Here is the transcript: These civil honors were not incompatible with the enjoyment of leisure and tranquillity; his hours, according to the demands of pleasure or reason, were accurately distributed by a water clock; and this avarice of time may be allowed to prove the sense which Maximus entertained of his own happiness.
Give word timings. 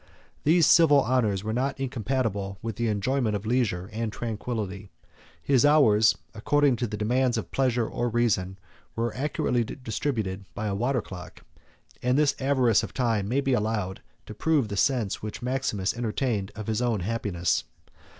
These 0.45 0.65
civil 0.65 0.99
honors 0.99 1.43
were 1.43 1.53
not 1.53 1.79
incompatible 1.79 2.57
with 2.63 2.77
the 2.77 2.87
enjoyment 2.87 3.35
of 3.35 3.45
leisure 3.45 3.87
and 3.93 4.11
tranquillity; 4.11 4.89
his 5.43 5.63
hours, 5.63 6.17
according 6.33 6.77
to 6.77 6.87
the 6.87 6.97
demands 6.97 7.37
of 7.37 7.51
pleasure 7.51 7.87
or 7.87 8.09
reason, 8.09 8.57
were 8.95 9.13
accurately 9.15 9.63
distributed 9.63 10.45
by 10.55 10.65
a 10.65 10.73
water 10.73 11.03
clock; 11.03 11.43
and 12.01 12.17
this 12.17 12.33
avarice 12.39 12.81
of 12.81 12.95
time 12.95 13.27
may 13.27 13.41
be 13.41 13.53
allowed 13.53 14.01
to 14.25 14.33
prove 14.33 14.69
the 14.69 14.75
sense 14.75 15.21
which 15.21 15.43
Maximus 15.43 15.95
entertained 15.95 16.51
of 16.55 16.65
his 16.65 16.81
own 16.81 17.01
happiness. 17.01 17.65